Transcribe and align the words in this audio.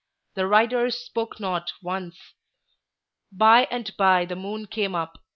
The 0.33 0.47
riders 0.47 0.97
spoke 0.97 1.39
not 1.39 1.73
once. 1.83 2.17
By 3.31 3.65
and 3.69 3.95
by 3.97 4.25
the 4.25 4.35
moon 4.35 4.65
came 4.65 4.95
up. 4.95 5.21